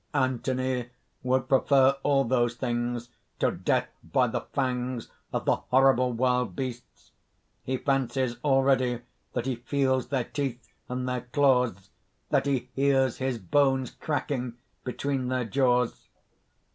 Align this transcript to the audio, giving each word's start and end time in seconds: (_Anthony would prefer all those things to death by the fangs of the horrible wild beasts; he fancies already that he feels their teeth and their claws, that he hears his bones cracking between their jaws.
(_Anthony 0.15 0.89
would 1.21 1.47
prefer 1.47 1.95
all 2.01 2.23
those 2.23 2.55
things 2.55 3.09
to 3.37 3.51
death 3.51 3.87
by 4.03 4.25
the 4.25 4.41
fangs 4.51 5.11
of 5.31 5.45
the 5.45 5.57
horrible 5.57 6.11
wild 6.11 6.55
beasts; 6.55 7.11
he 7.61 7.77
fancies 7.77 8.37
already 8.43 9.01
that 9.33 9.45
he 9.45 9.57
feels 9.57 10.07
their 10.07 10.23
teeth 10.23 10.67
and 10.89 11.07
their 11.07 11.21
claws, 11.31 11.91
that 12.31 12.47
he 12.47 12.71
hears 12.73 13.17
his 13.17 13.37
bones 13.37 13.91
cracking 13.91 14.57
between 14.83 15.27
their 15.27 15.45
jaws. 15.45 16.07